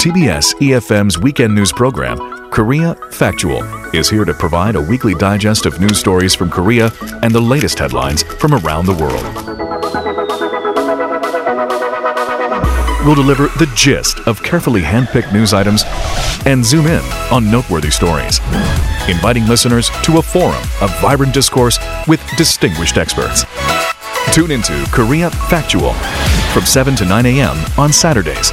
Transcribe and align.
TBS 0.00 0.54
EFM's 0.62 1.18
weekend 1.18 1.54
news 1.54 1.72
program, 1.72 2.48
Korea 2.48 2.94
Factual, 3.10 3.62
is 3.94 4.08
here 4.08 4.24
to 4.24 4.32
provide 4.32 4.74
a 4.74 4.80
weekly 4.80 5.14
digest 5.14 5.66
of 5.66 5.78
news 5.78 5.98
stories 5.98 6.34
from 6.34 6.48
Korea 6.48 6.90
and 7.22 7.34
the 7.34 7.40
latest 7.40 7.78
headlines 7.78 8.22
from 8.22 8.54
around 8.54 8.86
the 8.86 8.94
world. 8.94 9.22
We'll 13.04 13.14
deliver 13.14 13.48
the 13.58 13.70
gist 13.74 14.20
of 14.20 14.42
carefully 14.42 14.80
handpicked 14.80 15.34
news 15.34 15.52
items 15.52 15.84
and 16.46 16.64
zoom 16.64 16.86
in 16.86 17.04
on 17.30 17.50
noteworthy 17.50 17.90
stories, 17.90 18.38
inviting 19.06 19.46
listeners 19.46 19.90
to 20.04 20.16
a 20.16 20.22
forum 20.22 20.62
of 20.80 20.98
vibrant 21.02 21.34
discourse 21.34 21.78
with 22.08 22.26
distinguished 22.38 22.96
experts. 22.96 23.44
Tune 24.32 24.50
into 24.50 24.82
Korea 24.92 25.28
Factual 25.50 25.92
from 26.54 26.64
7 26.64 26.96
to 26.96 27.04
9 27.04 27.26
a.m. 27.26 27.58
on 27.76 27.92
Saturdays 27.92 28.50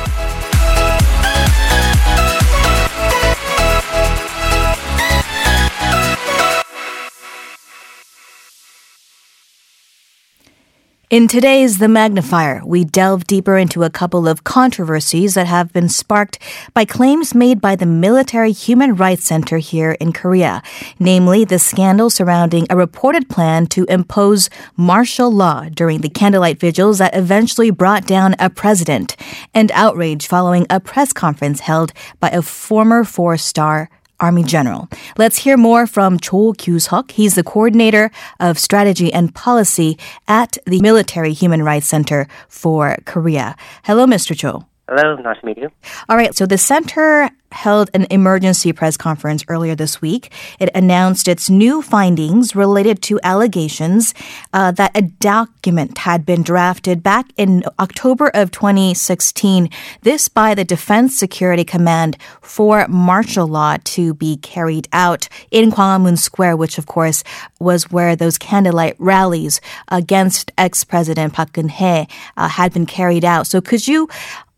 In 11.10 11.30
today's 11.30 11.78
The 11.78 11.88
Magnifier, 11.88 12.62
we 12.66 12.84
delve 12.84 13.28
deeper 13.28 13.58
into 13.58 13.84
a 13.84 13.90
couple 13.90 14.28
of 14.28 14.44
controversies 14.44 15.36
that 15.36 15.48
have 15.48 15.72
been 15.72 15.88
sparked 15.88 16.38
by 16.74 16.84
claims 16.84 17.34
made 17.34 17.62
by 17.62 17.78
the 17.78 17.86
Military 17.86 18.52
Human 18.52 18.94
Rights 18.94 19.24
Center 19.24 19.58
here 19.60 19.94
in 20.02 20.12
Korea, 20.12 20.62
namely 21.00 21.46
the 21.46 21.60
scandal 21.60 22.10
surrounding 22.10 22.68
a 22.70 22.76
reported 22.76 23.30
plan 23.30 23.68
to 23.68 23.86
impose 23.86 24.50
martial 24.76 25.32
law 25.32 25.70
during 25.70 26.02
the 26.02 26.10
candlelight 26.10 26.60
vigils 26.60 26.98
that 26.98 27.16
eventually 27.16 27.72
brought 27.72 28.06
down 28.06 28.36
a 28.38 28.50
president, 28.50 29.16
and 29.54 29.72
outrage 29.72 30.28
following 30.28 30.68
a 30.70 30.82
press 30.82 31.14
conference 31.14 31.62
held 31.62 31.94
by 32.20 32.28
a 32.32 32.42
former 32.42 33.06
four-star 33.06 33.90
Army 34.20 34.44
General. 34.44 34.90
Let's 35.18 35.38
hear 35.38 35.58
more 35.58 35.88
from 35.88 36.20
Cho 36.20 36.54
Kyu-seok. 36.54 37.12
He's 37.12 37.36
the 37.36 37.44
coordinator 37.44 38.12
of 38.40 38.58
strategy 38.58 39.14
and 39.14 39.34
policy 39.34 39.98
at 40.28 40.58
the 40.66 40.82
Military 40.82 41.34
Human 41.34 41.64
Rights 41.64 41.88
Center 41.88 42.28
for 42.48 42.98
Korea. 43.06 43.56
Hello, 43.84 44.06
Mr. 44.06 44.36
Cho. 44.38 44.66
Hello, 44.90 45.16
nice 45.18 45.40
to 45.42 45.46
meet 45.46 45.58
you. 45.58 45.70
All 46.08 46.16
right, 46.16 46.34
so 46.34 46.46
the 46.46 46.58
center 46.58 47.30
held 47.52 47.90
an 47.94 48.06
emergency 48.10 48.74
press 48.74 48.98
conference 48.98 49.44
earlier 49.48 49.76
this 49.76 50.02
week. 50.02 50.32
It 50.60 50.70
announced 50.76 51.28
its 51.28 51.50
new 51.50 51.82
findings 51.82 52.56
related 52.56 53.02
to 53.04 53.20
allegations 53.24 54.14
uh, 54.54 54.72
that 54.72 54.92
a 54.96 55.02
document 55.02 55.98
had 55.98 56.26
been 56.26 56.44
drafted 56.44 57.02
back 57.02 57.28
in 57.38 57.64
October 57.80 58.30
of 58.34 58.52
2016. 58.52 59.70
This 60.02 60.28
by 60.28 60.56
the 60.56 60.66
Defense 60.66 61.18
Security 61.18 61.64
Command 61.64 62.18
for 62.42 62.86
martial 62.88 63.48
law 63.48 63.78
to 63.84 64.14
be 64.14 64.38
carried 64.38 64.88
out 64.92 65.30
in 65.52 65.72
Gwanghwamun 65.72 66.18
Square, 66.18 66.58
which 66.58 66.78
of 66.78 66.86
course 66.86 67.24
was 67.60 67.90
where 67.92 68.16
those 68.16 68.38
candlelight 68.38 68.96
rallies 69.00 69.62
against 69.88 70.52
ex-president 70.58 71.34
Park 71.34 71.54
Geun-hye 71.54 72.08
uh, 72.36 72.50
had 72.50 72.74
been 72.74 72.86
carried 72.86 73.26
out. 73.26 73.48
So 73.48 73.62
could 73.62 73.88
you 73.88 74.08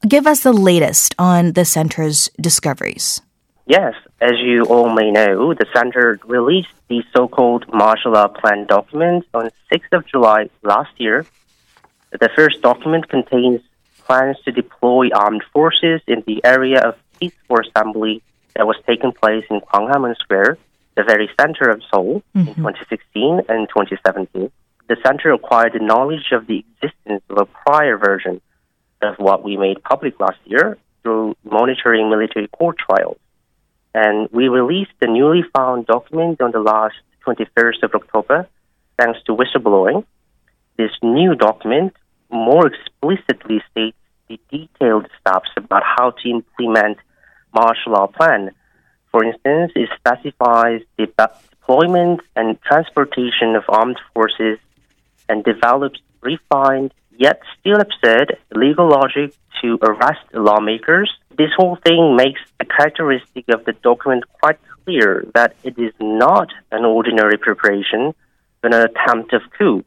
give 0.07 0.27
us 0.27 0.41
the 0.41 0.53
latest 0.53 1.15
on 1.19 1.53
the 1.53 1.65
center's 1.65 2.29
discoveries. 2.39 3.21
Yes, 3.65 3.93
as 4.21 4.33
you 4.39 4.63
all 4.65 4.89
may 4.89 5.11
know, 5.11 5.53
the 5.53 5.67
center 5.73 6.19
released 6.25 6.73
the 6.87 7.03
so-called 7.15 7.71
martial 7.71 8.13
law 8.13 8.27
plan 8.27 8.65
document 8.65 9.25
on 9.33 9.51
6th 9.71 9.93
of 9.93 10.07
July 10.07 10.49
last 10.63 10.91
year. 10.97 11.25
The 12.11 12.29
first 12.35 12.61
document 12.61 13.09
contains 13.09 13.61
plans 14.05 14.37
to 14.45 14.51
deploy 14.51 15.09
armed 15.13 15.43
forces 15.53 16.01
in 16.07 16.23
the 16.25 16.41
area 16.43 16.79
of 16.81 16.95
peaceful 17.19 17.59
assembly 17.59 18.23
that 18.55 18.65
was 18.65 18.77
taking 18.87 19.11
place 19.11 19.45
in 19.51 19.61
Gwanghwamun 19.61 20.17
Square, 20.17 20.57
the 20.95 21.03
very 21.03 21.29
center 21.39 21.69
of 21.69 21.83
Seoul, 21.91 22.23
mm-hmm. 22.35 22.47
in 22.47 22.55
2016 22.55 23.41
and 23.47 23.69
2017. 23.69 24.51
The 24.87 24.97
center 25.05 25.31
acquired 25.31 25.73
the 25.73 25.79
knowledge 25.79 26.31
of 26.31 26.47
the 26.47 26.65
existence 26.81 27.23
of 27.29 27.37
a 27.37 27.45
prior 27.45 27.97
version 27.97 28.41
of 29.01 29.15
what 29.17 29.43
we 29.43 29.57
made 29.57 29.83
public 29.83 30.19
last 30.19 30.39
year 30.45 30.77
through 31.03 31.35
monitoring 31.43 32.09
military 32.09 32.47
court 32.47 32.77
trials. 32.77 33.17
And 33.93 34.29
we 34.31 34.47
released 34.47 34.91
the 34.99 35.07
newly 35.07 35.43
found 35.55 35.87
document 35.87 36.41
on 36.41 36.51
the 36.51 36.59
last 36.59 36.95
21st 37.25 37.83
of 37.83 37.95
October, 37.95 38.47
thanks 38.97 39.19
to 39.25 39.35
whistleblowing. 39.35 40.05
This 40.77 40.91
new 41.01 41.35
document 41.35 41.93
more 42.29 42.67
explicitly 42.67 43.61
states 43.71 43.97
the 44.27 44.39
detailed 44.51 45.07
steps 45.19 45.49
about 45.57 45.83
how 45.83 46.11
to 46.11 46.29
implement 46.29 46.97
martial 47.53 47.93
law 47.93 48.07
plan. 48.07 48.51
For 49.11 49.23
instance, 49.23 49.71
it 49.75 49.89
specifies 49.97 50.81
the 50.97 51.07
deployment 51.17 52.21
and 52.35 52.61
transportation 52.61 53.55
of 53.55 53.63
armed 53.67 53.99
forces 54.13 54.59
and 55.27 55.43
develops 55.43 55.99
refined 56.21 56.93
yet 57.19 57.41
still 57.59 57.79
absurd 57.79 58.37
legal 58.55 58.89
logic 58.89 59.35
to 59.61 59.77
arrest 59.83 60.23
lawmakers. 60.33 61.11
This 61.37 61.51
whole 61.55 61.77
thing 61.85 62.15
makes 62.15 62.39
the 62.59 62.65
characteristic 62.65 63.45
of 63.53 63.65
the 63.65 63.73
document 63.73 64.23
quite 64.41 64.57
clear 64.83 65.25
that 65.35 65.55
it 65.63 65.77
is 65.77 65.93
not 65.99 66.47
an 66.71 66.85
ordinary 66.85 67.37
preparation, 67.37 68.13
but 68.61 68.73
an 68.73 68.87
attempt 68.89 69.33
of 69.33 69.41
coup. 69.57 69.83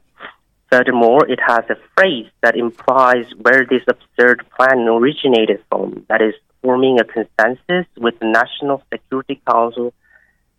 Furthermore, 0.71 1.26
it 1.28 1.41
has 1.47 1.65
a 1.69 1.76
phrase 1.97 2.31
that 2.42 2.56
implies 2.56 3.26
where 3.41 3.66
this 3.69 3.82
absurd 3.88 4.44
plan 4.56 4.87
originated 4.88 5.62
from, 5.69 6.04
that 6.09 6.22
is, 6.22 6.34
forming 6.62 6.98
a 7.00 7.04
consensus 7.04 7.87
with 7.97 8.19
the 8.21 8.26
National 8.26 8.82
Security 8.92 9.41
Council 9.50 9.92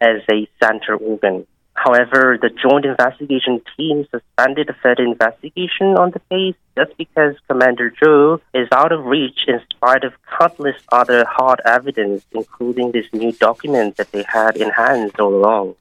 as 0.02 0.18
a 0.32 0.48
center 0.62 0.96
organ. 0.98 1.48
However, 1.76 2.38
the 2.42 2.50
joint 2.50 2.86
investigation 2.86 3.62
team 3.76 4.08
suspended 4.12 4.70
a 4.70 4.74
further 4.74 5.04
investigation 5.04 5.98
on 5.98 6.12
the 6.12 6.22
case 6.30 6.56
just 6.78 6.96
because 6.98 7.36
Commander 7.50 7.90
Cho 7.90 8.42
is 8.54 8.68
out 8.72 8.92
of 8.92 9.06
reach 9.06 9.40
in 9.48 9.60
spite 9.72 10.04
of 10.04 10.14
countless 10.40 10.76
other 10.92 11.26
hard 11.26 11.62
evidence, 11.66 12.26
including 12.32 12.92
this 12.92 13.08
new 13.12 13.32
document 13.32 13.98
that 13.98 14.12
they 14.12 14.24
had 14.28 14.56
in 14.56 14.70
hand 14.70 15.12
all 15.20 15.34
along. 15.34 15.76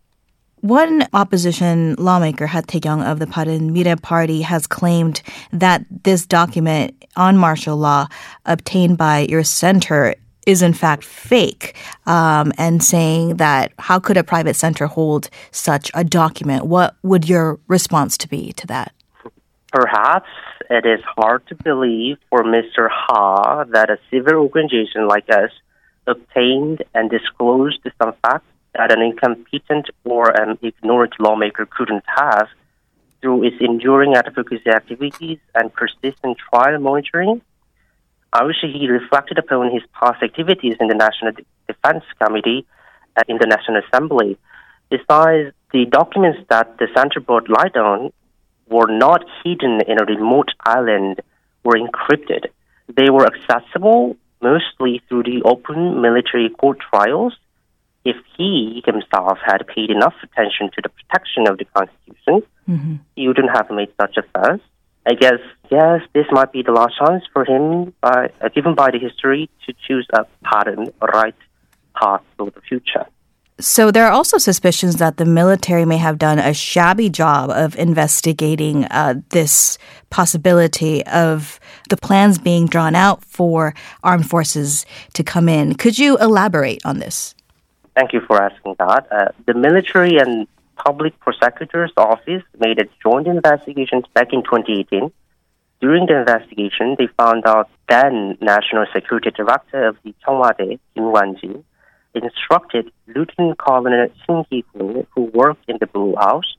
One 0.63 1.09
opposition 1.13 1.97
lawmaker, 1.99 2.47
Ha 2.47 2.61
of 2.61 3.19
the 3.19 3.27
Bareunmirae 3.27 4.01
Party, 4.01 4.43
has 4.43 4.67
claimed 4.69 5.21
that 5.53 5.85
this 6.05 6.25
document 6.25 7.05
on 7.17 7.37
martial 7.37 7.77
law 7.77 8.07
obtained 8.47 8.97
by 8.97 9.27
your 9.29 9.43
center 9.43 10.15
is 10.47 10.63
in 10.63 10.73
fact 10.73 11.05
fake 11.05 11.77
um, 12.07 12.53
and 12.59 12.83
saying 12.83 13.37
that 13.37 13.73
how 13.79 13.99
could 13.99 14.17
a 14.17 14.25
private 14.25 14.57
center 14.57 14.87
hold 14.87 15.31
such 15.51 15.91
a 15.95 16.05
document? 16.05 16.67
What 16.67 16.97
would 17.03 17.29
your 17.29 17.59
response 17.69 18.17
to 18.19 18.29
be 18.29 18.53
to 18.55 18.67
that? 18.67 18.93
Perhaps 19.73 20.29
it 20.69 20.85
is 20.87 21.01
hard 21.17 21.47
to 21.49 21.55
believe 21.55 22.19
for 22.29 22.45
Mr. 22.45 22.89
Ha 22.91 23.65
that 23.65 23.91
a 23.91 23.99
civil 24.11 24.35
organization 24.35 25.09
like 25.09 25.29
us 25.31 25.51
obtained 26.07 26.83
and 26.95 27.11
disclosed 27.11 27.81
some 28.01 28.13
facts 28.23 28.47
that 28.75 28.91
an 28.91 29.03
incompetent 29.03 29.91
or 30.05 30.31
an 30.31 30.59
ignorant 30.63 31.15
lawmaker 31.21 31.67
couldn't 31.67 32.05
have 32.07 32.49
through 33.21 33.45
its 33.45 33.57
enduring 33.61 34.15
advocacy 34.15 34.69
activities 34.69 35.39
and 35.55 35.73
persistent 35.73 36.37
trial 36.51 36.79
monitoring 36.81 37.41
I 38.33 38.45
wish 38.45 38.57
he 38.63 38.89
reflected 38.89 39.39
upon 39.39 39.71
his 39.71 39.83
past 39.93 40.23
activities 40.23 40.77
in 40.81 40.89
the 40.89 40.95
National 40.95 41.33
Defense 41.67 42.05
Committee 42.21 42.67
and 43.17 43.25
in 43.29 43.37
the 43.39 43.47
National 43.47 43.83
Assembly. 43.85 44.39
Besides, 44.91 45.55
the 45.73 45.85
documents 45.87 46.41
that 46.49 46.79
the 46.79 46.89
Center 46.97 47.21
Board 47.21 47.49
light 47.49 47.77
on 47.77 48.13
were 48.69 48.91
not 48.91 49.25
hidden 49.45 49.81
in 49.87 50.01
a 50.01 50.05
remote 50.05 50.51
island 50.65 51.21
were 51.63 51.75
encrypted. 51.75 52.47
They 52.89 53.11
were 53.11 53.27
accessible 53.27 54.17
mostly 54.41 55.03
through 55.09 55.25
the 55.25 55.43
open 55.45 56.01
military 56.01 56.49
court 56.49 56.79
trials. 56.81 57.35
If 58.05 58.17
he 58.37 58.83
himself 58.85 59.39
had 59.45 59.67
paid 59.69 59.91
enough 59.91 60.15
attention 60.23 60.71
to 60.75 60.83
the 60.83 60.89
protection 60.89 61.47
of 61.47 61.59
the 61.59 61.67
Constitution, 61.67 62.43
mm-hmm. 62.69 62.95
he 63.15 63.29
wouldn't 63.29 63.51
have 63.55 63.71
made 63.71 63.93
such 64.01 64.17
a 64.17 64.23
fuss. 64.23 64.61
I 65.05 65.15
guess 65.15 65.41
yes, 65.73 66.03
this 66.13 66.27
might 66.31 66.53
be 66.53 66.63
the 66.63 66.73
last 66.73 66.95
chance 66.99 67.25
for 67.33 67.45
him, 67.45 67.95
by, 68.01 68.31
uh, 68.41 68.49
given 68.55 68.75
by 68.75 68.91
the 68.91 68.99
history, 68.99 69.49
to 69.67 69.75
choose 69.87 70.07
a 70.13 70.25
pattern, 70.45 70.89
a 71.01 71.07
right 71.07 71.35
path 71.99 72.23
for 72.37 72.51
the 72.51 72.61
future. 72.61 73.07
So 73.59 73.91
there 73.91 74.07
are 74.07 74.13
also 74.13 74.39
suspicions 74.39 74.97
that 74.97 75.19
the 75.19 75.25
military 75.25 75.85
may 75.85 75.99
have 75.99 76.19
done 76.19 76.39
a 76.39 76.53
shabby 76.53 77.09
job 77.11 77.51
of 77.51 77.77
investigating 77.77 78.87
uh, 78.87 79.15
this 79.29 79.79
possibility 80.11 81.05
of 81.07 81.61
the 81.89 81.97
plans 81.97 82.39
being 82.39 82.67
drawn 82.67 82.95
out 82.95 83.25
for 83.25 83.75
armed 84.03 84.29
forces 84.29 84.85
to 85.15 85.23
come 85.23 85.49
in. 85.49 85.75
Could 85.75 85.99
you 85.99 86.19
elaborate 86.19 86.85
on 86.85 86.99
this? 86.99 87.35
Thank 87.95 88.13
you 88.13 88.21
for 88.27 88.43
asking 88.43 88.75
that. 88.79 89.07
Uh, 89.13 89.29
the 89.47 89.55
military 89.55 90.17
and 90.17 90.49
Public 90.85 91.19
Prosecutor's 91.21 91.93
Office 91.97 92.43
made 92.59 92.79
a 92.81 92.89
joint 93.03 93.27
investigation 93.27 94.03
back 94.15 94.33
in 94.33 94.43
2018 94.43 95.13
During 95.83 96.07
the 96.07 96.21
investigation, 96.21 96.95
they 96.97 97.09
found 97.19 97.45
out 97.45 97.69
then 97.89 98.39
National 98.41 98.87
Security 98.95 99.33
Director 99.33 99.89
of 99.89 99.97
the 100.05 100.15
Cheongwadae, 100.23 100.79
Kim 100.95 101.11
Kwan-jin, 101.11 101.65
instructed 102.15 102.93
Lieutenant 103.09 103.59
Colonel 103.59 104.07
Shin 104.25 104.45
Ki-hoon, 104.49 105.07
who 105.13 105.23
worked 105.35 105.69
in 105.69 105.79
the 105.81 105.89
Blue 105.89 106.15
House, 106.15 106.57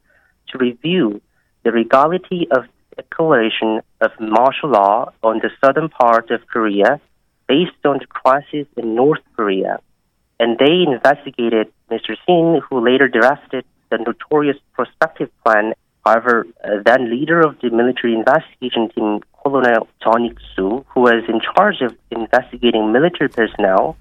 to 0.50 0.58
review 0.58 1.22
the 1.64 1.72
legality 1.72 2.50
of 2.52 2.66
declaration 2.98 3.80
of 4.02 4.12
martial 4.20 4.70
law 4.70 5.14
on 5.24 5.40
the 5.40 5.50
southern 5.64 5.88
part 5.88 6.30
of 6.30 6.46
Korea 6.48 7.00
based 7.48 7.84
on 7.86 8.00
the 8.00 8.08
crisis 8.08 8.68
in 8.76 8.94
North 8.94 9.24
Korea. 9.38 9.80
And 10.38 10.58
they 10.58 10.84
investigated 10.86 11.72
Mr. 11.90 12.18
Shin, 12.26 12.62
who 12.70 12.84
later 12.84 13.08
drafted 13.08 13.64
the 13.98 14.04
notorious 14.04 14.58
prospective 14.74 15.30
plan. 15.44 15.74
However, 16.06 16.46
uh, 16.64 16.82
then 16.86 17.10
leader 17.10 17.40
of 17.40 17.60
the 17.62 17.70
military 17.70 18.14
investigation 18.14 18.90
team, 18.90 19.22
Colonel 19.44 19.88
Jeon 20.02 20.30
Ik-soo, 20.30 20.86
who 20.90 21.02
was 21.02 21.24
in 21.28 21.40
charge 21.40 21.82
of 21.82 21.96
investigating 22.12 22.92
military 22.92 23.30
personnel, 23.30 23.98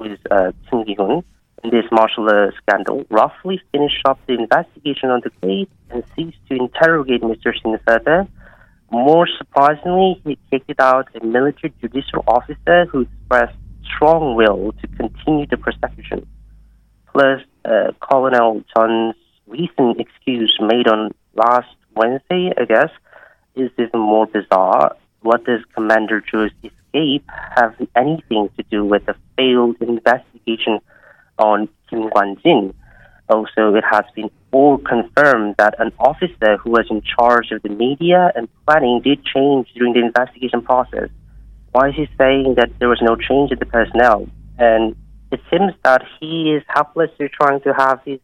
is 0.00 0.18
uh, 0.30 0.52
Shin 0.68 0.84
Ki-hoon, 0.84 1.22
in 1.64 1.70
this 1.70 1.84
martial 1.90 2.24
law 2.24 2.48
scandal, 2.60 3.06
roughly 3.10 3.60
finished 3.72 4.02
up 4.06 4.18
the 4.26 4.34
investigation 4.34 5.10
on 5.10 5.20
the 5.24 5.30
case 5.42 5.68
and 5.90 6.02
ceased 6.14 6.38
to 6.48 6.56
interrogate 6.56 7.22
Mr. 7.22 7.52
Shin 7.54 7.78
further. 7.86 8.26
More 8.90 9.26
surprisingly, 9.38 10.20
he 10.24 10.38
kicked 10.50 10.80
out 10.80 11.08
a 11.20 11.24
military 11.24 11.72
judicial 11.80 12.22
officer 12.26 12.86
who 12.86 13.00
expressed 13.02 13.58
strong 13.94 14.34
will 14.36 14.72
to 14.80 14.86
continue 14.88 15.46
the 15.46 15.56
prosecution. 15.56 16.26
Plus, 17.12 17.40
uh, 17.64 17.92
Colonel 18.00 18.62
Jeon's 18.76 19.16
recent 19.46 20.00
excuse 20.00 20.56
made 20.60 20.88
on 20.88 21.12
last 21.34 21.68
Wednesday, 21.94 22.52
I 22.56 22.64
guess, 22.64 22.90
is 23.54 23.70
even 23.78 24.00
more 24.00 24.26
bizarre. 24.26 24.96
What 25.22 25.44
does 25.44 25.60
Commander 25.74 26.20
Cho's 26.20 26.50
escape 26.62 27.24
have 27.56 27.74
anything 27.96 28.50
to 28.56 28.62
do 28.70 28.84
with 28.84 29.06
the 29.06 29.14
failed 29.36 29.76
investigation 29.80 30.80
on 31.38 31.68
Kim 31.88 32.10
Kwan-jin? 32.10 32.74
Also, 33.28 33.74
it 33.74 33.84
has 33.90 34.04
been 34.14 34.30
all 34.52 34.78
confirmed 34.78 35.56
that 35.58 35.74
an 35.80 35.90
officer 35.98 36.56
who 36.58 36.70
was 36.70 36.86
in 36.90 37.02
charge 37.02 37.50
of 37.50 37.62
the 37.62 37.68
media 37.68 38.30
and 38.36 38.48
planning 38.66 39.00
did 39.02 39.24
change 39.24 39.68
during 39.74 39.94
the 39.94 40.00
investigation 40.00 40.62
process. 40.62 41.08
Why 41.72 41.88
is 41.88 41.94
he 41.96 42.08
saying 42.16 42.54
that 42.56 42.70
there 42.78 42.88
was 42.88 43.02
no 43.02 43.16
change 43.16 43.50
in 43.50 43.58
the 43.58 43.66
personnel? 43.66 44.28
And 44.58 44.94
it 45.32 45.40
seems 45.50 45.72
that 45.82 46.02
he 46.20 46.54
is 46.56 46.62
helplessly 46.68 47.28
trying 47.28 47.60
to 47.62 47.74
have 47.74 48.00
his 48.04 48.20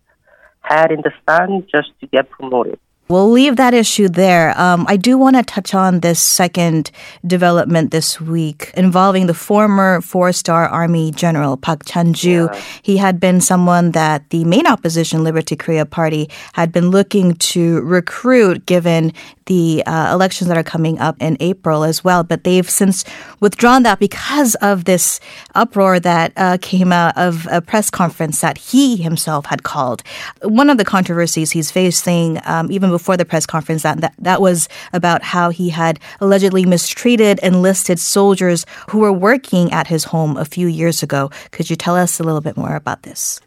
head 0.62 0.90
in 0.90 1.02
the 1.02 1.12
fan 1.26 1.66
just 1.70 1.90
to 2.00 2.06
get 2.06 2.30
promoted. 2.30 2.78
We'll 3.08 3.30
leave 3.30 3.56
that 3.56 3.74
issue 3.74 4.08
there. 4.08 4.58
Um, 4.58 4.86
I 4.88 4.96
do 4.96 5.18
want 5.18 5.36
to 5.36 5.42
touch 5.42 5.74
on 5.74 6.00
this 6.00 6.18
second 6.18 6.90
development 7.26 7.90
this 7.90 8.20
week 8.20 8.70
involving 8.74 9.26
the 9.26 9.34
former 9.34 10.00
four-star 10.00 10.66
Army 10.68 11.10
General 11.10 11.58
Park 11.58 11.82
Chan-ju. 11.84 12.48
Yeah. 12.50 12.62
He 12.80 12.96
had 12.96 13.20
been 13.20 13.42
someone 13.42 13.90
that 13.90 14.30
the 14.30 14.44
main 14.44 14.66
opposition 14.66 15.24
Liberty 15.24 15.56
Korea 15.56 15.84
Party 15.84 16.30
had 16.54 16.72
been 16.72 16.90
looking 16.90 17.34
to 17.34 17.82
recruit, 17.82 18.64
given 18.64 19.12
the 19.46 19.82
uh, 19.86 20.14
elections 20.14 20.46
that 20.48 20.56
are 20.56 20.62
coming 20.62 21.00
up 21.00 21.16
in 21.20 21.36
April 21.40 21.82
as 21.82 22.04
well. 22.04 22.22
But 22.22 22.44
they've 22.44 22.70
since 22.70 23.04
withdrawn 23.40 23.82
that 23.82 23.98
because 23.98 24.54
of 24.62 24.84
this 24.84 25.18
uproar 25.56 25.98
that 26.00 26.32
uh, 26.36 26.58
came 26.62 26.92
out 26.92 27.18
of 27.18 27.48
a 27.50 27.60
press 27.60 27.90
conference 27.90 28.40
that 28.40 28.56
he 28.56 28.96
himself 28.96 29.46
had 29.46 29.64
called. 29.64 30.04
One 30.42 30.70
of 30.70 30.78
the 30.78 30.84
controversies 30.84 31.50
he's 31.50 31.72
facing, 31.72 32.40
um, 32.44 32.70
even 32.70 32.91
before 32.92 33.16
the 33.16 33.24
press 33.24 33.46
conference, 33.46 33.82
that, 33.82 34.00
that 34.00 34.14
that 34.18 34.40
was 34.40 34.68
about 34.92 35.22
how 35.22 35.50
he 35.50 35.70
had 35.70 35.98
allegedly 36.20 36.64
mistreated 36.64 37.40
enlisted 37.42 37.98
soldiers 37.98 38.64
who 38.90 38.98
were 38.98 39.12
working 39.12 39.72
at 39.72 39.88
his 39.88 40.04
home 40.04 40.36
a 40.36 40.44
few 40.44 40.68
years 40.68 41.02
ago. 41.02 41.30
Could 41.50 41.68
you 41.70 41.76
tell 41.76 41.96
us 41.96 42.20
a 42.20 42.22
little 42.22 42.40
bit 42.40 42.56
more 42.56 42.76
about 42.76 43.02
this? 43.02 43.40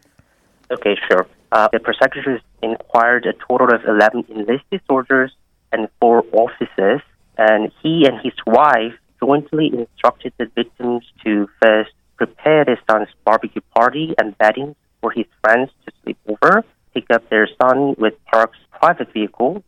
Okay, 0.70 0.96
sure. 1.08 1.26
Uh, 1.52 1.68
the 1.72 1.78
prosecutors 1.78 2.42
inquired 2.62 3.24
a 3.24 3.32
total 3.48 3.72
of 3.72 3.84
11 3.84 4.26
enlisted 4.28 4.80
soldiers 4.86 5.32
and 5.72 5.88
four 6.00 6.24
officers, 6.32 7.00
and 7.38 7.70
he 7.82 8.06
and 8.06 8.20
his 8.20 8.34
wife 8.46 8.94
jointly 9.20 9.70
instructed 9.72 10.32
the 10.38 10.46
victims 10.54 11.04
to 11.24 11.48
first 11.62 11.92
prepare 12.16 12.64
their 12.64 12.80
son's 12.90 13.08
barbecue 13.24 13.62
party 13.74 14.14
and 14.18 14.36
bedding 14.38 14.74
for 15.00 15.10
his 15.10 15.26
friends 15.42 15.70
to 15.84 15.92
sleep 16.02 16.18
over, 16.26 16.64
pick 16.94 17.04
up 17.10 17.28
their 17.28 17.48
son 17.60 17.94
with 17.98 18.14
Park's 18.26 18.58
private 18.80 19.12
vehicle, 19.12 19.62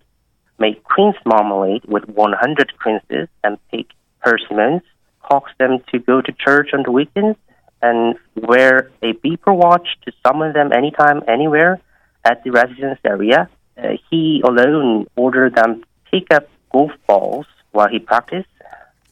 make 0.58 0.82
queen's 0.84 1.16
marmalade 1.24 1.84
with 1.86 2.08
100 2.08 2.78
quinces, 2.78 3.28
and 3.44 3.58
pick 3.70 3.86
persimmons, 4.20 4.82
coax 5.22 5.50
them 5.58 5.78
to 5.90 5.98
go 5.98 6.20
to 6.20 6.32
church 6.32 6.70
on 6.72 6.82
the 6.82 6.92
weekends, 6.92 7.38
and 7.80 8.16
wear 8.34 8.90
a 9.02 9.12
beeper 9.14 9.54
watch 9.54 9.88
to 10.04 10.12
summon 10.26 10.52
them 10.52 10.72
anytime, 10.72 11.22
anywhere 11.28 11.80
at 12.24 12.42
the 12.44 12.50
residence 12.50 12.98
area. 13.04 13.48
Uh, 13.76 13.92
he 14.10 14.42
alone 14.44 15.06
ordered 15.16 15.54
them 15.54 15.84
pick 16.10 16.32
up 16.32 16.48
golf 16.72 16.90
balls 17.06 17.46
while 17.70 17.88
he 17.88 17.98
practiced 17.98 18.48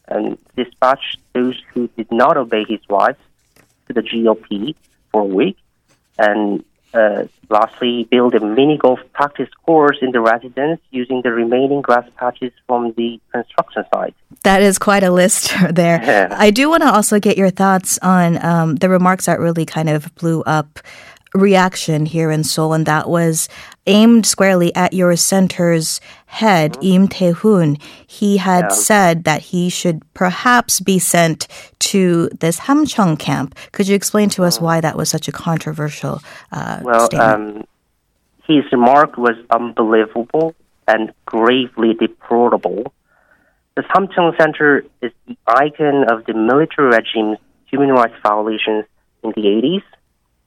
and 0.08 0.38
dispatched 0.56 1.18
those 1.34 1.60
who 1.72 1.88
did 1.96 2.10
not 2.10 2.36
obey 2.36 2.64
his 2.68 2.80
wife 2.88 3.16
to 3.86 3.92
the 3.92 4.02
GOP 4.02 4.74
for 5.12 5.22
a 5.22 5.24
week. 5.24 5.56
And 6.18 6.64
uh, 6.96 7.26
lastly, 7.48 8.08
build 8.10 8.34
a 8.34 8.40
mini 8.40 8.78
golf 8.78 9.00
practice 9.12 9.48
course 9.64 9.98
in 10.00 10.12
the 10.12 10.20
residence 10.20 10.80
using 10.90 11.22
the 11.22 11.30
remaining 11.30 11.82
grass 11.82 12.08
patches 12.16 12.52
from 12.66 12.92
the 12.96 13.20
construction 13.32 13.84
site. 13.92 14.14
That 14.42 14.62
is 14.62 14.78
quite 14.78 15.02
a 15.02 15.10
list 15.10 15.52
there. 15.70 16.02
Yeah. 16.02 16.28
I 16.30 16.50
do 16.50 16.70
want 16.70 16.82
to 16.82 16.92
also 16.92 17.20
get 17.20 17.36
your 17.36 17.50
thoughts 17.50 17.98
on 18.02 18.42
um, 18.44 18.76
the 18.76 18.88
remarks 18.88 19.26
that 19.26 19.38
really 19.38 19.66
kind 19.66 19.88
of 19.88 20.14
blew 20.14 20.42
up 20.42 20.80
reaction 21.34 22.06
here 22.06 22.30
in 22.30 22.44
Seoul, 22.44 22.72
and 22.72 22.86
that 22.86 23.08
was 23.08 23.48
aimed 23.86 24.26
squarely 24.26 24.74
at 24.74 24.92
your 24.92 25.14
center's 25.16 26.00
head, 26.26 26.76
Im 26.82 27.08
Tae-hoon. 27.08 27.76
He 28.06 28.36
had 28.38 28.64
Yeah. 28.64 28.68
said 28.68 29.24
that 29.24 29.42
he 29.42 29.68
should 29.68 30.02
perhaps 30.14 30.80
be 30.80 30.98
sent 30.98 31.46
to 31.80 32.28
this 32.40 32.60
Samcheong 32.60 33.18
camp. 33.18 33.54
Could 33.72 33.88
you 33.88 33.94
explain 33.94 34.28
to 34.30 34.44
us 34.44 34.60
why 34.60 34.80
that 34.80 34.96
was 34.96 35.08
such 35.08 35.28
a 35.28 35.32
controversial 35.32 36.20
uh, 36.52 36.80
Well, 36.82 37.06
statement? 37.06 37.32
um, 37.58 37.64
his 38.46 38.64
remark 38.72 39.16
was 39.16 39.36
unbelievable 39.50 40.54
and 40.88 41.12
gravely 41.24 41.94
deplorable. 41.94 42.92
The 43.76 43.82
Samcheong 43.82 44.36
Center 44.40 44.84
is 45.02 45.12
the 45.26 45.36
icon 45.46 46.04
of 46.10 46.24
the 46.26 46.34
military 46.34 46.88
regime's 46.88 47.38
human 47.66 47.90
rights 47.90 48.14
violations 48.22 48.84
in 49.22 49.32
the 49.36 49.42
80s. 49.48 49.82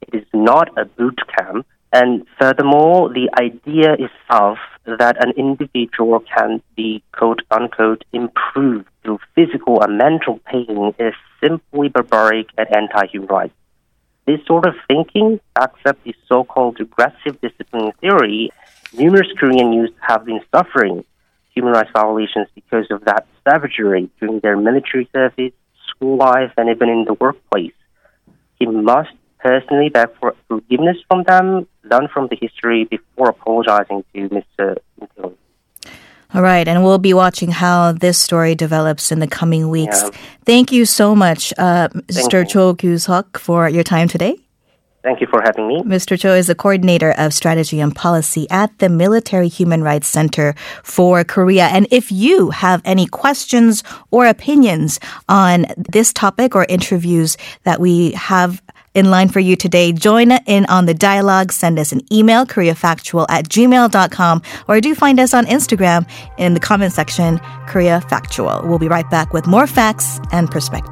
It 0.02 0.16
is 0.16 0.26
not 0.34 0.70
a 0.78 0.86
boot 0.86 1.20
camp. 1.38 1.66
And 1.92 2.26
furthermore, 2.40 3.10
the 3.10 3.30
idea 3.40 3.94
itself 3.94 4.60
that 4.86 5.24
an 5.24 5.32
individual 5.38 6.24
can 6.36 6.62
be 6.76 7.04
quote 7.12 7.42
unquote 7.50 8.04
improved 8.14 8.88
through 9.04 9.20
physical 9.36 9.82
and 9.82 9.98
mental 9.98 10.40
pain 10.46 10.94
is 11.00 11.14
simply 11.42 11.90
barbaric 11.90 12.48
and 12.58 12.68
anti 12.76 13.08
human 13.08 13.28
rights. 13.28 13.54
This 14.26 14.46
sort 14.46 14.68
of 14.68 14.76
thinking 14.88 15.40
backs 15.56 15.80
up 15.86 15.98
the 16.04 16.14
so 16.28 16.44
called 16.44 16.80
aggressive 16.80 17.42
discipline 17.42 17.92
theory. 18.00 18.52
Numerous 18.94 19.28
Korean 19.38 19.74
youth 19.74 19.94
have 20.08 20.26
been 20.26 20.42
suffering 20.56 21.04
human 21.56 21.74
rights 21.74 21.90
violations 21.94 22.48
because 22.54 22.86
of 22.92 23.06
that 23.06 23.26
savagery 23.44 24.10
during 24.20 24.40
their 24.40 24.56
military 24.56 25.10
service, 25.12 25.54
school 25.90 26.18
life, 26.18 26.52
and 26.58 26.70
even 26.70 26.90
in 26.90 27.06
the 27.06 27.16
workplace. 27.16 27.74
He 28.60 28.66
must 28.66 29.12
personally 29.40 29.90
beg 29.90 30.10
for 30.20 30.36
forgiveness 30.48 30.98
from 31.08 31.24
them, 31.24 31.68
learn 31.84 32.08
from 32.08 32.28
the 32.28 32.38
history 32.40 32.86
before 32.86 33.30
apologizing 33.30 34.04
to 34.14 34.30
Mr. 34.30 34.78
Kim 35.16 35.36
All 36.34 36.42
right, 36.42 36.68
and 36.68 36.84
we'll 36.84 37.00
be 37.00 37.14
watching 37.14 37.52
how 37.52 37.94
this 37.94 38.18
story 38.18 38.54
develops 38.56 39.12
in 39.12 39.20
the 39.20 39.28
coming 39.28 39.70
weeks. 39.70 40.04
Yeah. 40.04 40.10
Thank 40.46 40.72
you 40.72 40.86
so 40.86 41.16
much, 41.16 41.54
uh, 41.58 41.90
Mr. 42.08 42.48
Cho 42.48 42.76
Kyu-seok, 42.76 43.40
for 43.40 43.70
your 43.70 43.84
time 43.84 44.08
today. 44.08 44.38
Thank 45.02 45.22
you 45.22 45.28
for 45.28 45.42
having 45.42 45.68
me. 45.68 45.82
Mr. 45.84 46.20
Cho 46.20 46.34
is 46.34 46.48
the 46.48 46.56
coordinator 46.56 47.12
of 47.18 47.34
strategy 47.34 47.80
and 47.80 47.96
policy 47.96 48.48
at 48.50 48.78
the 48.80 48.90
Military 48.90 49.48
Human 49.48 49.82
Rights 49.82 50.10
Center 50.10 50.56
for 50.84 51.24
Korea. 51.24 51.68
And 51.68 51.88
if 51.90 52.12
you 52.12 52.50
have 52.50 52.82
any 52.84 53.06
questions 53.06 53.82
or 54.12 54.26
opinions 54.26 55.00
on 55.30 55.68
this 55.78 56.12
topic 56.12 56.54
or 56.54 56.66
interviews 56.68 57.38
that 57.64 57.80
we 57.80 58.12
have 58.12 58.62
in 59.00 59.10
line 59.10 59.30
for 59.30 59.40
you 59.40 59.56
today, 59.56 59.92
join 59.92 60.32
in 60.32 60.66
on 60.66 60.86
the 60.86 60.94
dialogue. 60.94 61.52
Send 61.52 61.80
us 61.80 61.92
an 61.92 62.02
email, 62.14 62.46
koreafactual 62.46 63.26
at 63.30 63.50
gmail.com, 63.50 64.42
or 64.68 64.82
do 64.82 64.94
find 64.94 65.20
us 65.20 65.34
on 65.34 65.46
Instagram 65.46 66.08
in 66.38 66.54
the 66.54 66.60
comment 66.60 66.94
section, 66.94 67.40
Korea 67.68 68.02
Factual. 68.02 68.62
We'll 68.66 68.80
be 68.80 68.90
right 68.90 69.10
back 69.10 69.34
with 69.34 69.48
more 69.48 69.66
facts 69.66 70.20
and 70.32 70.52
perspective. 70.52 70.90